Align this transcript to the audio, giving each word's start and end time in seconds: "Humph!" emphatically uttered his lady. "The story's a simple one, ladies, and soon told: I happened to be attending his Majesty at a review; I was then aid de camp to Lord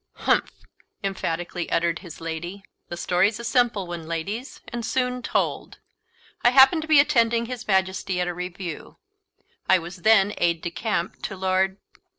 "Humph!" 0.13 0.63
emphatically 1.03 1.69
uttered 1.71 1.99
his 1.99 2.19
lady. 2.19 2.63
"The 2.87 2.97
story's 2.97 3.39
a 3.39 3.43
simple 3.43 3.85
one, 3.85 4.07
ladies, 4.07 4.59
and 4.69 4.83
soon 4.83 5.21
told: 5.21 5.77
I 6.43 6.49
happened 6.49 6.81
to 6.81 6.87
be 6.87 6.99
attending 6.99 7.45
his 7.45 7.67
Majesty 7.67 8.19
at 8.19 8.27
a 8.27 8.33
review; 8.33 8.97
I 9.69 9.77
was 9.77 9.97
then 9.97 10.33
aid 10.39 10.61
de 10.63 10.71
camp 10.71 11.21
to 11.21 11.37
Lord 11.37 11.77